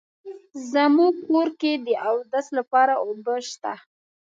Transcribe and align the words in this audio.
زمونږ 0.71 1.15
کور 1.27 1.47
کې 1.59 1.71
د 1.85 1.87
اودس 2.07 2.45
لپاره 2.57 2.93
اوبه 3.05 3.35
شته 3.49 3.73